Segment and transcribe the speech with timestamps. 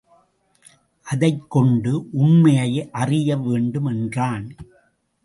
[1.07, 1.91] அதைக்கொண்டு
[2.11, 2.89] உண்மையை
[2.91, 4.55] அறியவேண்டும் என்றான்.